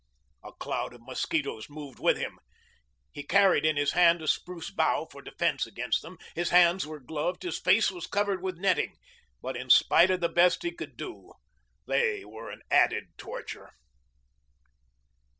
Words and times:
A 0.43 0.51
cloud 0.53 0.95
of 0.95 1.03
mosquitoes 1.05 1.69
moved 1.69 1.99
with 1.99 2.17
him. 2.17 2.39
He 3.11 3.21
carried 3.21 3.63
in 3.63 3.77
his 3.77 3.91
hand 3.91 4.19
a 4.23 4.27
spruce 4.27 4.71
bough 4.71 5.05
for 5.11 5.21
defense 5.21 5.67
against 5.67 6.01
them. 6.01 6.17
His 6.33 6.49
hands 6.49 6.87
were 6.87 6.99
gloved, 6.99 7.43
his 7.43 7.59
face 7.59 7.91
was 7.91 8.07
covered 8.07 8.41
with 8.41 8.57
netting. 8.57 8.95
But 9.43 9.55
in 9.55 9.69
spite 9.69 10.09
of 10.09 10.19
the 10.19 10.27
best 10.27 10.63
he 10.63 10.71
could 10.71 10.97
do 10.97 11.33
they 11.85 12.25
were 12.25 12.49
an 12.49 12.63
added 12.71 13.09
torture. 13.15 13.73